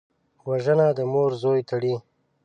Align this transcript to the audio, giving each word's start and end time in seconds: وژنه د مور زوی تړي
وژنه 0.49 0.87
د 0.97 0.99
مور 1.11 1.31
زوی 1.41 1.61
تړي 1.69 1.95